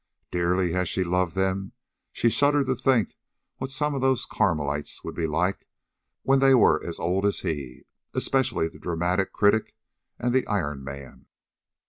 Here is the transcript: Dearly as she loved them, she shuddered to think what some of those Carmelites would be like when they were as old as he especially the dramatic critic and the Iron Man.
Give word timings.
Dearly 0.31 0.73
as 0.73 0.89
she 0.89 1.03
loved 1.03 1.35
them, 1.35 1.73
she 2.11 2.31
shuddered 2.31 2.65
to 2.65 2.75
think 2.75 3.13
what 3.57 3.69
some 3.69 3.93
of 3.93 4.01
those 4.01 4.25
Carmelites 4.25 5.03
would 5.03 5.13
be 5.13 5.27
like 5.27 5.67
when 6.23 6.39
they 6.39 6.55
were 6.55 6.83
as 6.83 6.97
old 6.97 7.23
as 7.23 7.41
he 7.41 7.83
especially 8.15 8.67
the 8.67 8.79
dramatic 8.79 9.31
critic 9.31 9.75
and 10.17 10.33
the 10.33 10.47
Iron 10.47 10.83
Man. 10.83 11.27